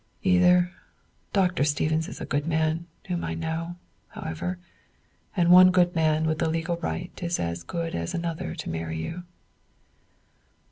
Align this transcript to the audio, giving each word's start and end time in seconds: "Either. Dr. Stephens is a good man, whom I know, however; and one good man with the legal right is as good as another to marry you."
"Either. 0.23 0.71
Dr. 1.31 1.63
Stephens 1.63 2.07
is 2.07 2.19
a 2.19 2.25
good 2.25 2.47
man, 2.47 2.87
whom 3.05 3.23
I 3.23 3.35
know, 3.35 3.75
however; 4.07 4.57
and 5.37 5.51
one 5.51 5.69
good 5.69 5.93
man 5.93 6.25
with 6.25 6.39
the 6.39 6.49
legal 6.49 6.77
right 6.77 7.11
is 7.21 7.39
as 7.39 7.61
good 7.61 7.93
as 7.93 8.15
another 8.15 8.55
to 8.55 8.69
marry 8.71 8.97
you." 8.99 9.25